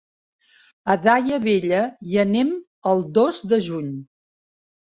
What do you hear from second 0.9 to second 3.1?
A Daia Vella hi anem el